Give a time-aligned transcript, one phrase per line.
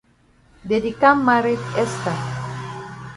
[0.67, 2.19] Dey di kam maret Esther.